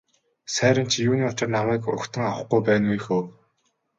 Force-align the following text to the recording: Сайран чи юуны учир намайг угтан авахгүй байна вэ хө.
Сайран 0.53 0.87
чи 0.93 0.97
юуны 1.09 1.23
учир 1.31 1.49
намайг 1.55 1.83
угтан 1.95 2.23
авахгүй 2.29 2.61
байна 2.67 2.87
вэ 2.91 2.97
хө. 3.05 3.19